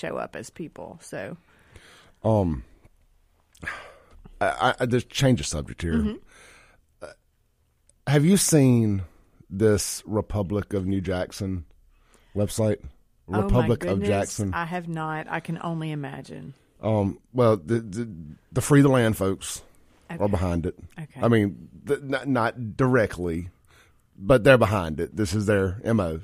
[0.00, 0.98] show up as people.
[1.02, 1.36] So
[2.24, 2.64] Um,
[4.40, 5.94] I, I just change the subject here.
[5.94, 6.14] Mm-hmm.
[7.02, 7.06] Uh,
[8.06, 9.02] have you seen
[9.50, 11.64] this Republic of New Jackson
[12.34, 12.78] website?
[13.26, 14.52] Republic oh of Jackson.
[14.54, 15.26] I have not.
[15.28, 16.54] I can only imagine.
[16.82, 18.08] Um, well, the, the
[18.50, 19.62] the free the land folks
[20.10, 20.18] Okay.
[20.24, 20.76] are behind it.
[20.98, 21.20] Okay.
[21.22, 23.50] I mean, th- not, not directly,
[24.18, 25.14] but they're behind it.
[25.14, 26.20] This is their mo.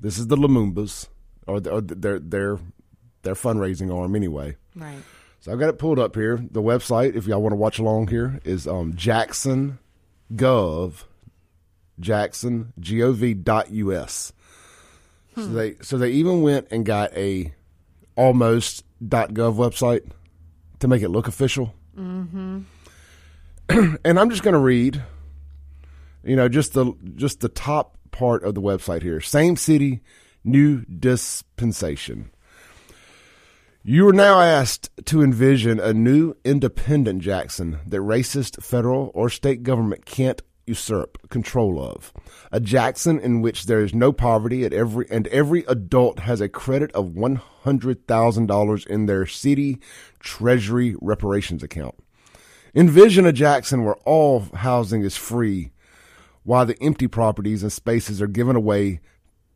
[0.00, 1.06] This is the Lumumbas,
[1.46, 2.58] or, the, or their their
[3.24, 4.56] their fundraising arm anyway.
[4.76, 5.02] Right.
[5.40, 6.36] So I've got it pulled up here.
[6.50, 9.78] The website, if y'all want to watch along here, is um, Jackson
[10.32, 11.04] Gov,
[12.00, 14.32] Jackson Gov dot us.
[15.34, 17.52] So they so they even went and got a
[18.16, 20.08] almost dot gov website
[20.78, 21.74] to make it look official.
[21.98, 22.60] Mm-hmm.
[24.04, 25.02] and I'm just going to read,
[26.22, 29.20] you know, just the just the top part of the website here.
[29.20, 30.02] Same city,
[30.44, 32.30] new dispensation.
[33.86, 39.62] You are now asked to envision a new independent Jackson that racist federal or state
[39.62, 42.10] government can't usurp control of.
[42.50, 46.48] A Jackson in which there is no poverty at every and every adult has a
[46.48, 49.78] credit of $100,000 in their city
[50.18, 51.94] treasury reparations account.
[52.74, 55.72] Envision a Jackson where all housing is free
[56.42, 59.00] while the empty properties and spaces are given away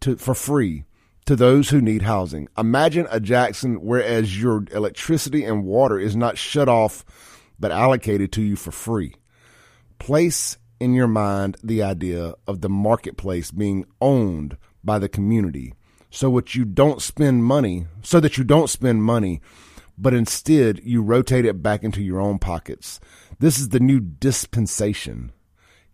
[0.00, 0.84] to, for free
[1.28, 2.48] to those who need housing.
[2.56, 7.04] Imagine a Jackson whereas your electricity and water is not shut off
[7.60, 9.14] but allocated to you for free.
[9.98, 15.74] Place in your mind the idea of the marketplace being owned by the community
[16.08, 19.42] so what you don't spend money so that you don't spend money
[19.98, 23.00] but instead you rotate it back into your own pockets.
[23.38, 25.32] This is the new dispensation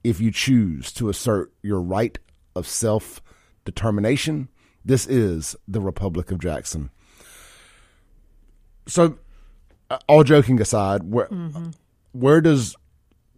[0.05, 2.17] if you choose to assert your right
[2.55, 3.21] of self
[3.65, 4.49] determination.
[4.85, 6.91] This is the Republic of Jackson.
[8.87, 9.19] So,
[9.91, 11.29] uh, all joking aside, where
[12.13, 12.77] where does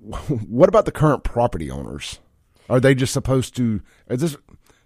[0.48, 2.18] what about the current property owners?
[2.68, 3.80] Are they just supposed to?
[4.08, 4.36] Is this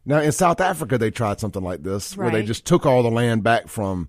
[0.05, 0.99] now in South Africa?
[0.99, 4.09] They tried something like this where they just took all the land back from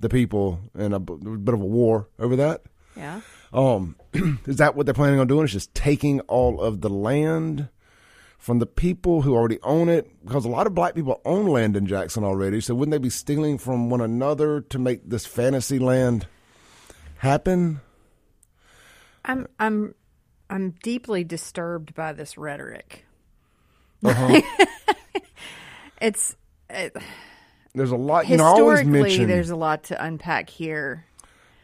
[0.00, 2.62] the people in a bit of a war over that.
[2.96, 3.20] Yeah.
[3.52, 3.96] Um,
[4.46, 5.44] is that what they're planning on doing?
[5.44, 7.68] Is just taking all of the land
[8.44, 10.06] from the people who already own it?
[10.22, 12.60] Because a lot of black people own land in Jackson already.
[12.60, 16.26] So wouldn't they be stealing from one another to make this fantasy land
[17.16, 17.80] happen?
[19.24, 19.94] I'm I'm
[20.50, 23.06] I'm deeply disturbed by this rhetoric.
[24.04, 24.42] Uh-huh.
[26.00, 26.36] It's
[26.68, 26.94] it,
[27.74, 28.28] There's a lot.
[28.28, 29.28] You know, I always historically mention.
[29.28, 31.06] there's a lot to unpack here.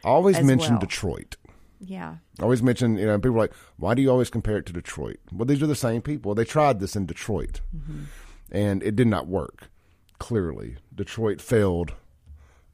[0.03, 0.79] I always mention well.
[0.79, 1.35] Detroit.
[1.83, 2.17] Yeah.
[2.39, 4.73] I always mention, you know, people are like, why do you always compare it to
[4.73, 5.19] Detroit?
[5.31, 6.35] Well, these are the same people.
[6.35, 8.03] They tried this in Detroit, mm-hmm.
[8.51, 9.69] and it did not work.
[10.19, 11.93] Clearly, Detroit failed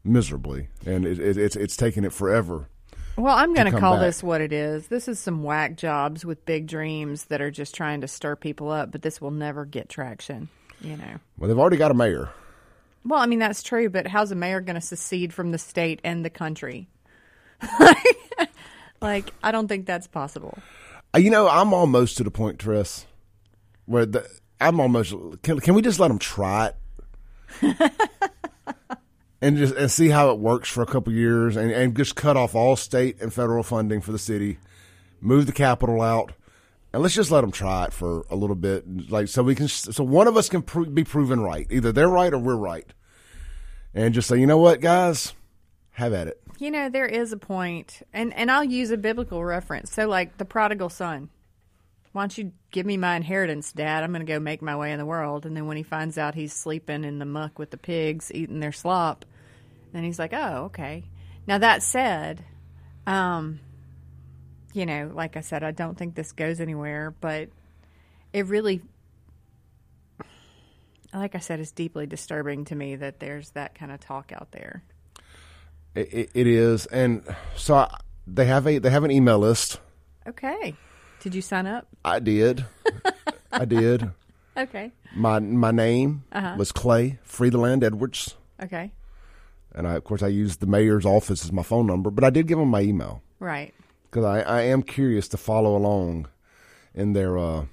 [0.03, 2.67] miserably, and it, it, it's it's taken it forever.
[3.15, 4.01] Well, I'm going to come call back.
[4.01, 4.87] this what it is.
[4.87, 8.69] This is some whack jobs with big dreams that are just trying to stir people
[8.69, 10.49] up, but this will never get traction,
[10.81, 11.15] you know.
[11.37, 12.29] Well, they've already got a mayor.
[13.05, 16.01] Well, I mean that's true, but how's a mayor going to secede from the state
[16.03, 16.89] and the country?
[19.01, 20.57] like, I don't think that's possible.
[21.15, 23.05] Uh, You know, I'm almost to the point, Tris,
[23.85, 24.27] where the,
[24.59, 25.13] I'm almost.
[25.43, 26.71] Can, can we just let them try
[27.61, 27.91] it?
[29.41, 32.35] and just and see how it works for a couple years, and, and just cut
[32.37, 34.57] off all state and federal funding for the city,
[35.21, 36.33] move the capital out,
[36.91, 39.67] and let's just let them try it for a little bit, like so we can,
[39.67, 42.91] so one of us can pro- be proven right, either they're right or we're right,
[43.93, 45.33] and just say, you know what, guys,
[45.91, 46.41] have at it.
[46.59, 49.91] You know, there is a point, and and I'll use a biblical reference.
[49.91, 51.29] So, like the prodigal son.
[52.13, 54.03] Why don't you give me my inheritance, Dad?
[54.03, 55.45] I'm going to go make my way in the world.
[55.45, 58.59] And then when he finds out he's sleeping in the muck with the pigs, eating
[58.59, 59.23] their slop,
[59.93, 61.03] then he's like, "Oh, okay."
[61.45, 62.43] Now that said,
[63.05, 63.59] um,
[64.73, 67.49] you know, like I said, I don't think this goes anywhere, but
[68.33, 68.81] it really,
[71.13, 74.51] like I said, it's deeply disturbing to me that there's that kind of talk out
[74.51, 74.83] there.
[75.97, 77.23] It, it, is, and
[77.55, 77.97] so I,
[78.27, 79.79] they have a they have an email list.
[80.27, 80.75] Okay.
[81.21, 81.87] Did you sign up?
[82.05, 82.65] I did.
[83.51, 84.11] I did.
[84.57, 84.91] Okay.
[85.15, 86.55] My my name Uh-huh.
[86.57, 88.91] was Clay Free the Land Edwards, Okay.
[89.75, 92.09] and I, of course I used the mayor's office as my phone number.
[92.09, 93.71] But I did give them my email Right.
[94.09, 96.27] because I, I am curious to follow along
[96.95, 97.65] in their uh,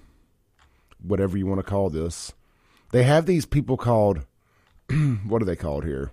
[1.02, 2.32] whatever you want to call this.
[2.92, 4.20] They have these people called
[5.26, 6.12] what are they called here?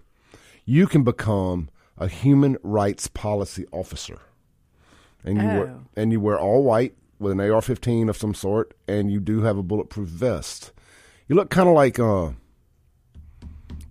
[0.63, 1.67] You can become
[2.01, 4.19] a human rights policy officer,
[5.24, 5.81] and you wear, Oh.
[5.95, 9.57] and you wear all white with an AR-15 of some sort, and you do have
[9.57, 10.71] a bulletproof vest.
[11.27, 12.31] You look kind of like uh,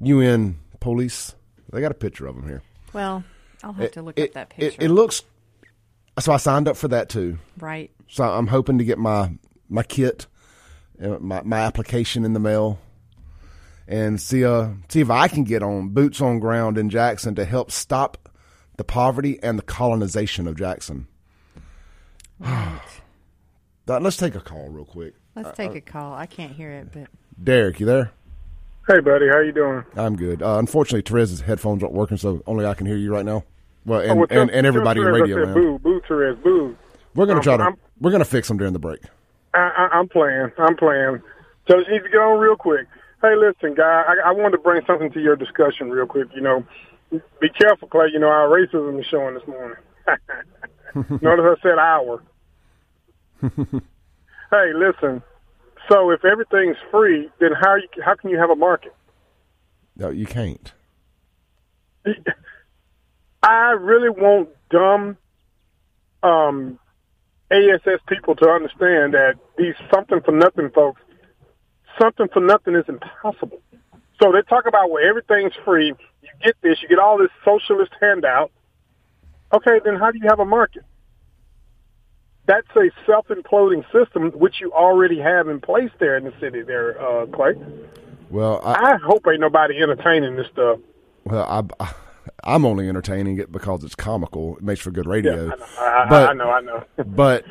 [0.00, 1.34] UN police,
[1.72, 2.62] They got a picture of them here.
[2.92, 3.22] Well,
[3.62, 4.82] I'll have to look it, up that picture.
[4.82, 5.22] It, looks.
[6.18, 7.38] So I signed up for that too.
[7.58, 7.90] right.
[8.08, 9.30] So I'm hoping to get my
[9.68, 10.26] my kit,
[11.00, 12.80] uh, my my application in the mail,
[13.90, 17.44] and see uh see if I can get on boots on ground in Jackson to
[17.44, 18.28] help stop
[18.78, 21.06] the poverty and the colonization of Jackson.
[22.38, 22.80] Right.
[23.88, 25.14] Uh, Let's take a call real quick.
[25.34, 26.14] Let's take a call.
[26.14, 27.08] I can't hear it, but
[27.42, 28.12] Derek, you there?
[28.88, 29.84] Hey, buddy, how you doing?
[29.96, 30.42] I'm good.
[30.42, 33.44] Uh, unfortunately, Therese's headphones aren't working, so only I can hear you right now.
[33.84, 35.54] Well, and, Oh, well, tell- and, and everybody in tell radio said.
[35.54, 36.76] Boo, boo, Therese, boo.
[37.14, 39.00] We're gonna Um, try to I'm- we're gonna fix them during the break.
[39.54, 40.50] I, I, I'm playing.
[40.58, 41.20] I'm playing.
[41.68, 42.86] So just need to get on real quick.
[43.22, 46.28] Hey, listen, guy, I, I wanted to bring something to your discussion real quick.
[46.34, 46.64] You know,
[47.10, 48.08] be careful, Clay.
[48.12, 49.76] You know, our racism is showing this morning.
[51.20, 52.22] Notice I said our.
[54.50, 55.22] hey, listen.
[55.88, 58.94] So if everything's free, then how you, how can you have a market?
[59.96, 60.72] No, you can't.
[63.42, 65.16] I really want dumb
[66.22, 66.78] um,
[67.50, 71.00] ASS people to understand that these something for nothing folks,
[71.98, 73.60] something for nothing is impossible.
[74.22, 75.94] So they talk about where everything's free.
[76.22, 78.50] You get this, you get all this socialist handout.
[79.52, 80.82] Okay, then how do you have a market?
[82.46, 87.00] That's a self-imploding system which you already have in place there in the city there,
[87.00, 87.54] uh, Clay.
[88.28, 90.78] Well, I, I hope ain't nobody entertaining this stuff.
[91.24, 91.92] well, I,
[92.44, 94.56] I'm only entertaining it because it's comical.
[94.56, 95.50] It makes for good radio.
[95.78, 96.84] I, I, But- I know, I know.
[97.06, 97.44] but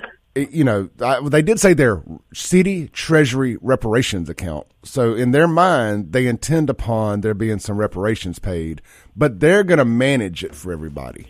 [0.51, 2.03] you know, I, they did say their
[2.33, 4.68] city treasury reparations account.
[4.83, 8.81] So in their mind, they intend upon there being some reparations paid,
[9.15, 11.27] but they're going to manage it for everybody.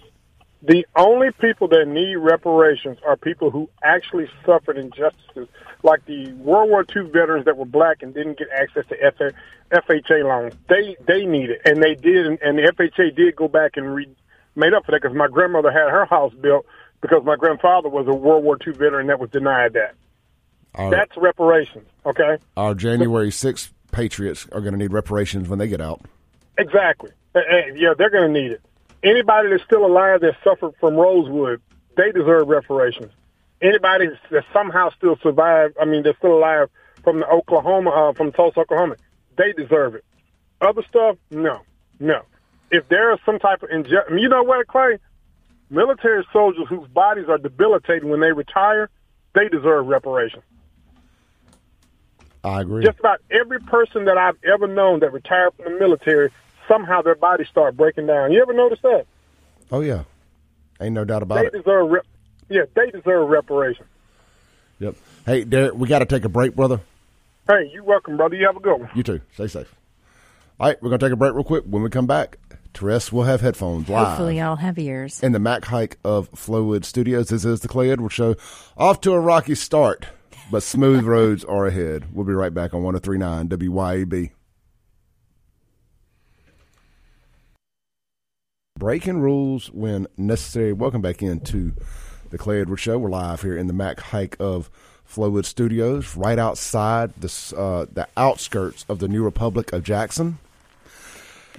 [0.62, 5.48] The only people that need reparations are people who actually suffered injustices,
[5.84, 9.32] like the World War II veterans that were black and didn't get access to
[9.72, 10.54] FHA loans.
[10.68, 14.16] They they need it, and they did, and, the FHA did go back and re-
[14.56, 16.66] made up for that because my grandmother had her house built
[17.02, 19.96] because my grandfather was a World War II veteran that was denied that.
[20.76, 22.38] Our, That's reparations, okay?
[22.56, 26.02] our January 6th Patriots are going to need reparations when they get out.
[26.60, 27.12] Exactly.
[27.36, 28.62] Yeah, they're going to need it.
[29.04, 31.62] Anybody that's still alive that suffered from Rosewood,
[31.98, 33.12] they deserve reparations.
[33.62, 36.70] Anybody that somehow still survived, I mean, they're still alive
[37.04, 38.96] from the Oklahoma, uh, from Tulsa, Oklahoma,
[39.38, 40.04] they deserve it.
[40.62, 41.62] Other stuff, no,
[42.00, 42.22] no.
[42.72, 45.00] If there is some type of injustice, you know what, Clay?
[45.70, 48.90] Military soldiers whose bodies are debilitated when they retire,
[49.36, 50.44] they deserve reparations.
[52.44, 52.84] I agree.
[52.86, 56.32] Just about every person that I've ever known that retired from the military,
[56.68, 58.32] somehow their bodies start breaking down.
[58.32, 59.06] You ever notice that?
[59.72, 60.04] oh yeah,
[60.82, 61.64] ain't no doubt about They it.
[61.64, 62.06] deserve, rep-
[62.50, 63.88] yeah, they deserve reparations.
[64.80, 64.96] Yep.
[65.26, 66.80] Hey, Derek, we got to take a break, brother.
[67.48, 68.36] Hey, you're welcome, brother.
[68.36, 68.90] You have a good one.
[68.96, 69.20] You too.
[69.34, 69.76] Stay safe.
[70.60, 71.66] All right, we're going to take a break real quick.
[71.66, 72.38] When we come back,
[72.74, 74.08] Therese will have headphones live.
[74.08, 75.22] hopefully I'll have ears.
[75.22, 77.30] in the Mac Haik of Flowood Studios.
[77.30, 78.36] This is the Clay Edwards Show.
[78.78, 80.06] Off to a rocky start,
[80.52, 82.14] but smooth roads are ahead.
[82.14, 84.32] We'll be right back on 1039 WYAB.
[88.78, 90.72] Breaking rules when necessary.
[90.72, 91.74] Welcome back into
[92.30, 92.98] the Clay Edwards Show.
[92.98, 94.70] We're live here in the Mac Haik of
[95.06, 97.28] Flowood Studios, right outside the,
[97.58, 100.38] uh, the outskirts of the New Republic of Jackson.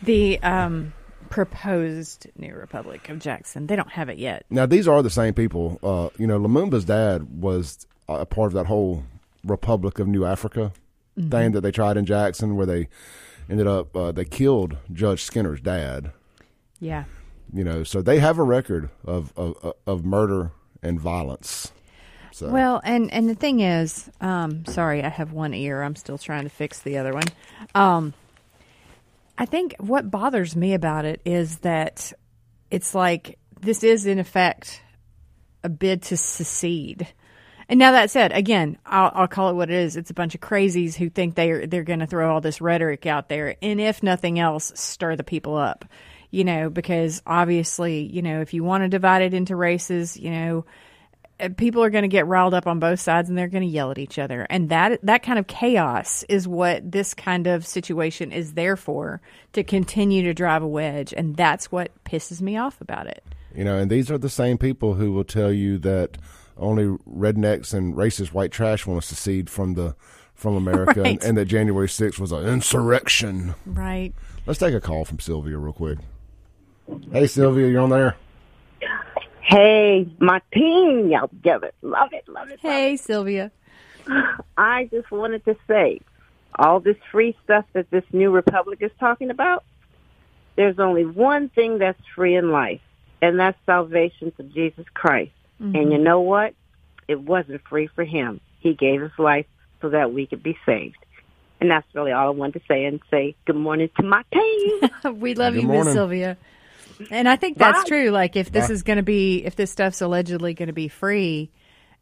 [0.03, 0.95] The um,
[1.31, 3.67] proposed new Republic of Jackson.
[3.67, 4.45] They don't have it yet.
[4.51, 5.79] Now these are the same people.
[5.83, 9.05] Uh, you know, Lumumba's dad was a part of that whole
[9.45, 10.73] Republic of New Africa
[11.17, 12.89] thing that they tried in Jackson, where they
[13.49, 16.13] ended up uh, they killed Judge Skinner's dad.
[16.81, 17.05] Yeah.
[17.53, 20.53] You know, so they have a record of of, of murder
[20.83, 21.73] and violence.
[22.33, 25.83] So Well, and and the thing is, um, sorry, I have one ear.
[25.83, 27.25] I'm still trying to fix the other one.
[27.75, 28.15] Um,
[29.39, 32.13] I think what bothers me about it is that
[32.71, 34.83] it's like this is in effect
[35.63, 37.09] a bid to secede.
[37.69, 39.97] And now that said, again, I'll, I'll call it what it is.
[39.97, 43.07] It's a bunch of crazies who think they're they're going to throw all this rhetoric
[43.07, 45.85] out there, and if nothing else, stir the people up.
[46.33, 50.31] You know, because obviously, you know, if you want to divide it into races, you
[50.31, 50.65] know,
[51.41, 53.69] Uh, people are going to get riled up on both sides and they're going to
[53.69, 57.67] yell at each other and that that kind of chaos is what this kind of
[57.67, 59.21] situation is there for
[59.53, 63.65] to continue to drive a wedge and that's what pisses me off about it you
[63.65, 66.19] know, and these are the same people who will tell you that
[66.57, 69.97] only rednecks and racist white trash want to secede from the
[70.35, 71.15] from America, Right.
[71.15, 73.57] and, and that January 6th was an insurrection.
[73.67, 74.13] right
[74.47, 75.99] Let's take a call from Sylvia real quick.
[77.13, 78.17] Hey, Sylvia, you're on there?
[79.51, 82.61] Hey, my team, y'all love it, love it, love it.
[82.63, 83.51] hey sylvia
[84.57, 86.01] I just wanted to say,
[86.57, 89.65] all this free stuff that this new republic is talking about,
[90.55, 92.81] there's only one thing that's free in life,
[93.23, 95.33] and that's salvation through Jesus Christ.
[95.59, 95.93] And mm-hmm.
[95.93, 96.55] you know what?
[97.09, 98.41] It wasn't free for him.
[98.61, 99.47] He gave his life
[99.83, 100.97] so that we could be saved.
[101.61, 104.81] And that's really all I wanted to say and say good morning to my team.
[105.21, 105.93] we love Good you, Miss.
[105.93, 106.39] Sylvia.
[107.11, 107.89] And I think that's Bye.
[107.89, 108.11] true.
[108.11, 108.75] Like, if this Bye.
[108.75, 111.51] is going to be, if this stuff's allegedly going to be free,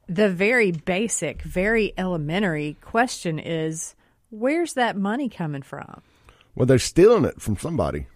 [0.09, 3.95] the very basic, very elementary question is,
[4.31, 6.03] where's that money coming from?
[6.55, 8.07] Well, they're stealing it from somebody.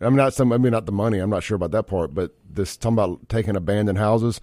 [0.00, 0.52] I'm not some.
[0.52, 1.18] I mean, not the money.
[1.18, 4.40] I'm not sure about that part, but this talking about taking abandoned houses.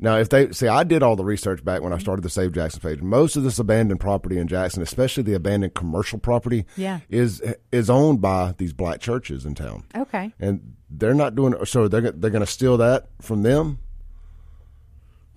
[0.00, 2.52] Now, if they see, I did all the research back when I started the Save
[2.52, 3.00] Jackson page.
[3.02, 7.00] Most of this abandoned property in Jackson, especially the abandoned commercial property, Yeah.
[7.08, 10.32] is is owned by these black churches in town, Okay.
[10.38, 11.54] and they're not doing.
[11.64, 13.78] So they're they're going to steal that from them,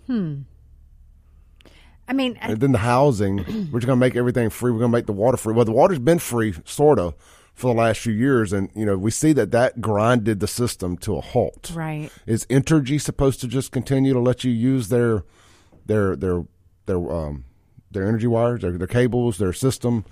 [0.07, 0.41] Hmm.
[2.07, 3.37] I mean, and then the housing.
[3.71, 4.71] we're just going to make everything free.
[4.71, 5.53] We're going to make the water free.
[5.53, 7.13] Well, the water's been free, sort of,
[7.53, 10.97] for the last few years, and you know we see that that grinded the system
[10.97, 11.71] to a halt.
[11.73, 12.09] right.
[12.25, 15.23] Is Entergy supposed to just continue to let you use their
[15.85, 16.43] their their
[16.85, 17.45] their um
[17.91, 20.05] their energy wires, their, their cables, their system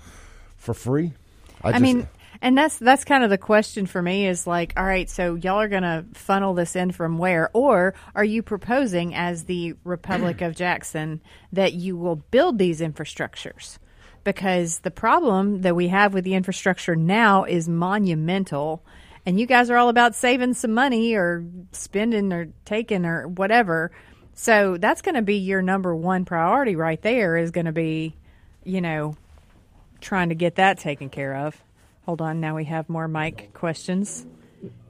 [0.56, 1.14] for free?
[1.62, 2.08] I just- mean,
[2.42, 5.60] and that's that's kind of the question for me is like, all right, so y'all
[5.60, 10.40] are going to funnel this in from where, or are you proposing as the Republic
[10.40, 11.20] of Jackson
[11.52, 13.78] that you will build these infrastructures?
[14.22, 18.82] Because the problem that we have with the infrastructure now is monumental,
[19.24, 23.90] and you guys are all about saving some money or spending or taking or whatever.
[24.34, 27.36] So that's going to be your number one priority right there.
[27.36, 28.14] Is going to be,
[28.64, 29.16] you know,
[30.00, 31.60] trying to get that taken care of.
[32.06, 34.26] Hold on, now we have more mic questions.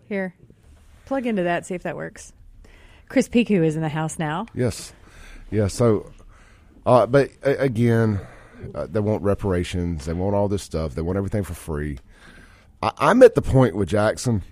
[0.08, 0.34] Here,
[1.06, 2.32] plug into that, see if that works.
[3.08, 4.46] Chris Picou is in the house now.
[4.54, 4.92] yes,
[5.50, 5.66] yeah.
[5.66, 6.12] So,
[6.86, 8.20] uh, but uh, again,
[8.74, 10.04] uh, they want reparations.
[10.04, 10.94] They want all this stuff.
[10.94, 11.98] They want everything for free.
[12.82, 14.42] I, I'm at the point with Jackson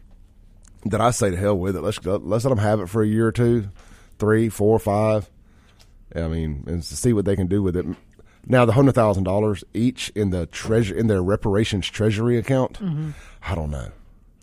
[0.84, 1.82] that I say to hell with it.
[1.82, 3.70] Let's go, let's let them have it for a year or two,
[4.18, 5.30] three, four, five.
[6.14, 7.84] I mean, and to see what they can do with it.
[8.46, 12.78] Now, the hundred thousand dollars each in the treasure in their reparations treasury account.
[13.42, 13.90] I don't know.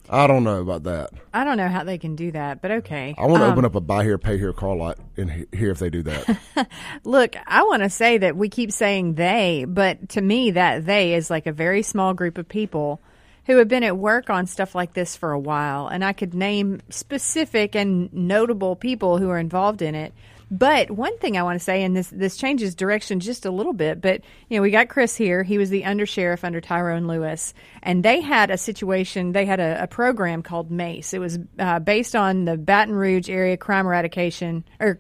[0.10, 1.10] I don't know about that.
[1.34, 3.16] I don't know how they can do that, but okay.
[3.18, 5.46] I want to Um, open up a buy here, pay here car lot in he-
[5.58, 6.38] here if they do that.
[7.04, 11.14] Look, I want to say that we keep saying they, but to me, that they
[11.16, 13.02] is like a very small group of people
[13.46, 15.88] who have been at work on stuff like this for a while.
[15.88, 20.14] And I could name specific and notable people who are involved in it.
[20.52, 23.74] But one thing I want to say, and this this changes direction just a little
[23.74, 25.44] bit, but you know, we got Chris here.
[25.44, 29.32] He was the undersheriff under Tyrone Lewis, and they had a situation.
[29.32, 31.14] They had a, a program called MACE.
[31.14, 35.00] It was uh, based on the Baton Rouge area crime eradication or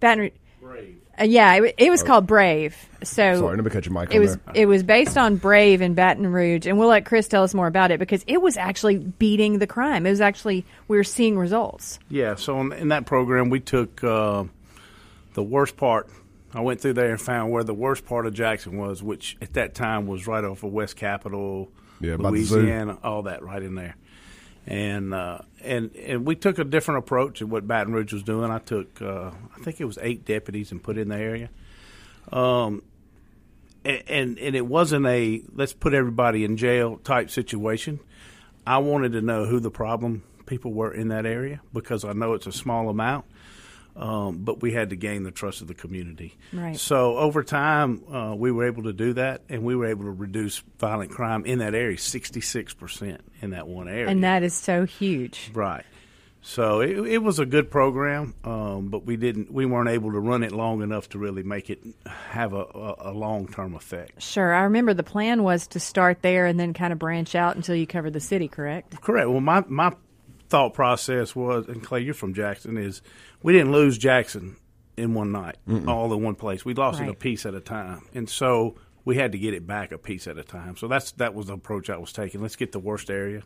[0.00, 0.32] Baton Rouge.
[1.20, 2.74] Uh, yeah, it, it was called Brave.
[3.02, 3.40] So Oh.
[3.40, 4.54] Sorry, let me cut your mic it on was there.
[4.54, 7.66] it was based on Brave in Baton Rouge, and we'll let Chris tell us more
[7.66, 10.06] about it because it was actually beating the crime.
[10.06, 11.98] It was actually we were seeing results.
[12.08, 14.44] Yeah, so in, in that program, we took uh,
[15.34, 16.08] the worst part.
[16.52, 19.52] I went through there and found where the worst part of Jackson was, which at
[19.54, 21.70] that time was right off of West Capitol,
[22.00, 22.56] Yeah, by the zoo.
[22.56, 23.96] Louisiana, all that right in there.
[24.66, 28.50] And uh, and and we took a different approach at what Baton Rouge was doing.
[28.50, 31.50] I took, uh, I think it was eight deputies and put in the area.
[32.32, 32.82] Um,
[33.84, 38.00] and, and and it wasn't a let's put everybody in jail type situation.
[38.66, 42.34] I wanted to know who the problem people were in that area because I know
[42.34, 43.24] it's a small amount,
[44.00, 46.36] um, but we had to gain the trust of the community.
[46.52, 46.76] Right.
[46.76, 50.10] So over time, uh, we were able to do that, and we were able to
[50.10, 54.08] reduce violent crime in that area sixty six percent in that one area.
[54.08, 55.50] And that is so huge.
[55.54, 55.84] Right.
[56.42, 59.52] So it, it was a good program, um, but we didn't.
[59.52, 62.94] We weren't able to run it long enough to really make it have a, a,
[63.10, 64.22] a long term effect.
[64.22, 64.54] Sure.
[64.54, 67.76] I remember the plan was to start there and then kind of branch out until
[67.76, 68.98] you covered the city, correct?
[69.02, 69.28] Correct.
[69.28, 69.92] Well, my my
[70.50, 73.00] thought process was, and Clay, you're from Jackson, is
[73.42, 74.56] we didn't lose Jackson
[74.96, 75.56] in one night,
[75.88, 76.64] all in one place.
[76.64, 79.66] We lost it a piece at a time, and so we had to get it
[79.66, 80.76] back a piece at a time.
[80.76, 82.42] So that's that was the approach I was taking.
[82.42, 83.42] Let's get the worst area,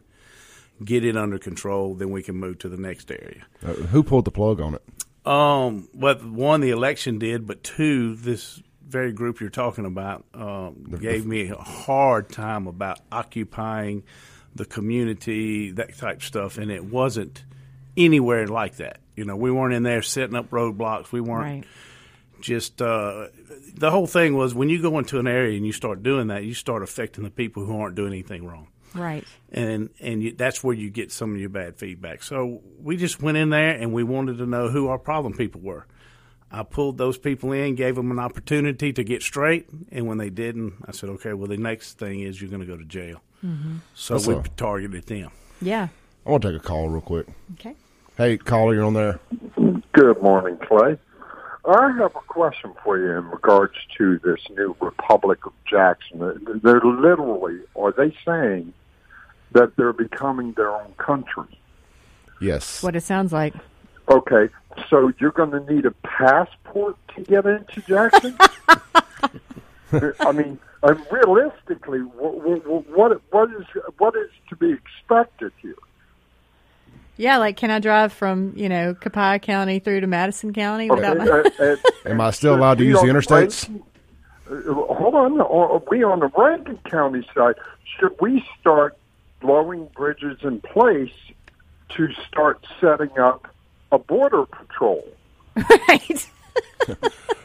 [0.84, 3.44] get it under control, then we can move to the next area.
[3.64, 4.82] Uh, who pulled the plug on it?
[5.26, 10.84] Um, but one, the election did, but two, this very group you're talking about um,
[11.00, 14.02] gave me a hard time about occupying
[14.54, 17.44] the community, that type stuff, and it wasn't
[17.96, 18.99] anywhere like that.
[19.16, 21.12] You know, we weren't in there setting up roadblocks.
[21.12, 21.64] We weren't Right.
[22.40, 23.28] just uh,
[23.75, 26.44] the whole thing was when you go into an area and you start doing that,
[26.44, 29.25] you start affecting the people who aren't doing anything wrong Right.
[29.52, 32.23] and and you, that's where you get some of your bad feedback.
[32.23, 35.61] So we just went in there and we wanted to know who our problem people
[35.61, 35.87] were.
[36.50, 40.30] I pulled those people in, gave them an opportunity to get straight, and when they
[40.30, 43.23] didn't, I said, "Okay, well, the next thing is you're going to go to jail."
[43.44, 43.76] Mm-hmm.
[43.94, 45.30] So That's we a- targeted them.
[45.60, 45.88] Yeah.
[46.26, 47.26] I want to take a call real quick.
[47.54, 47.74] Okay.
[48.16, 49.18] Hey, caller, you're on there.
[49.92, 50.98] Good morning, Clay.
[51.66, 56.18] I have a question for you in regards to this new Republic of Jackson.
[56.62, 58.72] They're literally, are they saying
[59.52, 61.58] that they're becoming their own country?
[62.40, 62.82] Yes.
[62.82, 63.54] What it sounds like.
[64.08, 64.52] Okay,
[64.90, 68.36] so you're going to need a passport to get into Jackson?
[70.20, 73.66] I mean, and realistically, what, what what is
[73.98, 75.74] what is to be expected here?
[77.16, 81.16] Yeah, like can I drive from you know Copiah County through to Madison County without
[81.16, 81.26] my?
[81.26, 83.68] Uh, uh, Am I still allowed to use the interstates?
[83.68, 83.84] Rankin-
[84.50, 87.54] uh, hold on, are we on the Rankin County side?
[87.98, 88.96] Should we start
[89.40, 91.14] blowing bridges in place
[91.90, 93.48] to start setting up
[93.90, 95.06] a border patrol?
[95.88, 96.28] right.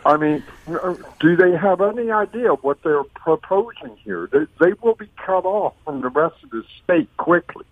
[0.06, 4.28] I mean, uh, do they have any idea what they're proposing here?
[4.32, 7.66] They, they will be cut off from the rest of the state quickly.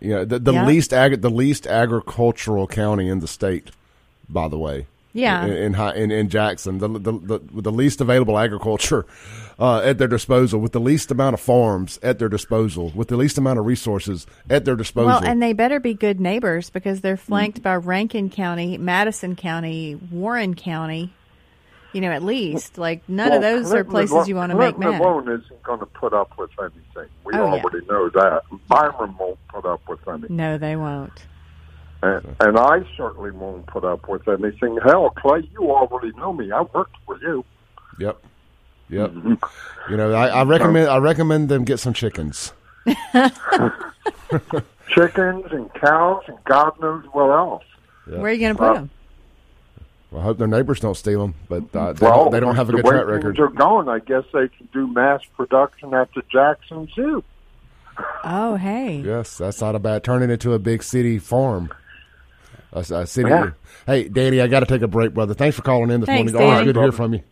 [0.00, 0.66] Yeah, the, the Yeah.
[0.66, 3.70] least ag- the least agricultural county in the state,
[4.28, 4.86] by the way.
[5.12, 5.44] Yeah.
[5.44, 9.06] in in, in, in Jackson, the, the the with the least available agriculture
[9.58, 13.16] uh, at their disposal, with the least amount of farms at their disposal, with the
[13.16, 15.08] least amount of resources at their disposal.
[15.08, 19.96] Well, and they better be good neighbors because they're flanked by Rankin County, Madison County,
[20.10, 21.12] Warren County.
[21.92, 24.56] You know, at least like none of Well, those are places alone- you want to
[24.58, 25.00] make Clinton mad.
[25.00, 27.10] alone isn't going to put up with anything.
[27.24, 27.60] We Oh, yeah.
[27.62, 28.42] already know that.
[28.68, 30.36] Byram won't put up with anything.
[30.36, 31.26] No, they won't.
[32.02, 34.78] And, and I certainly won't put up with anything.
[34.84, 36.50] Hell, Clay, you already know me.
[36.50, 37.44] I worked for you.
[37.98, 38.22] Yep.
[38.88, 39.12] Yep.
[39.90, 42.52] You know, I, I recommend I recommend them get some chickens.
[44.88, 47.62] Chickens and cows and God knows what else.
[48.06, 48.90] Where are you going to put Well, them?
[50.16, 52.68] I hope their neighbors don't steal them, but uh, they, well, don't, they don't have
[52.68, 53.38] a the good way track things record.
[53.40, 57.22] are going, I guess they can do mass production at the Jackson Zoo.
[58.24, 58.96] Oh, hey.
[59.04, 60.02] Yes, that's not a bad.
[60.02, 61.70] Turn it into a big city farm.
[62.72, 63.28] A, a city.
[63.30, 63.50] Yeah.
[63.86, 65.34] Hey, Danny, I got to take a break, brother.
[65.34, 66.50] Thanks for calling in this Thanks, morning.
[66.50, 67.22] Always good to hear from you.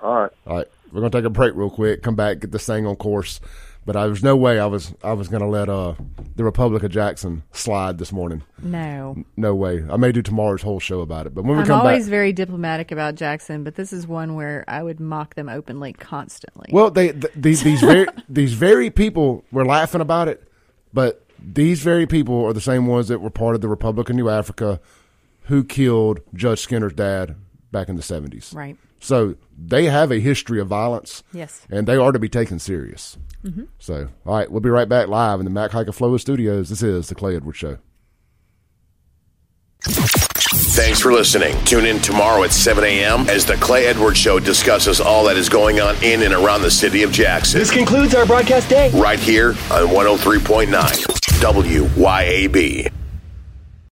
[0.00, 0.30] All right.
[0.46, 2.02] All right, we're gonna take a break real quick.
[2.02, 3.40] Come back, get this thing on course.
[3.84, 5.94] But I, there's no way I was I was gonna let uh
[6.36, 8.42] the Republic of Jackson slide this morning.
[8.62, 9.24] No.
[9.36, 9.82] No way.
[9.90, 11.34] I may do tomorrow's whole show about it.
[11.34, 14.34] But when we I'm come always back, very diplomatic about Jackson, but this is one
[14.34, 16.68] where I would mock them openly constantly.
[16.70, 20.46] well, they th- these these very these very people were laughing about it,
[20.92, 24.16] but these very people are the same ones that were part of the Republic of
[24.16, 24.80] New Africa,
[25.42, 27.36] who killed Judge Skinner's dad
[27.72, 28.54] back in the 70s.
[28.54, 28.76] Right.
[29.00, 31.22] So they have a history of violence.
[31.32, 31.66] Yes.
[31.70, 33.16] And they are to be taken serious.
[33.44, 33.64] Mm-hmm.
[33.78, 36.68] So, all right, we'll be right back live in the Mac Haik Flow Studios.
[36.68, 37.78] This is the Clay Edwards Show.
[39.80, 41.56] Thanks for listening.
[41.64, 43.28] Tune in tomorrow at 7 a.m.
[43.28, 46.70] as the Clay Edwards Show discusses all that is going on in and around the
[46.70, 47.60] city of Jackson.
[47.60, 48.90] This concludes our broadcast day.
[48.90, 52.90] Right here on 103.9 WYAB.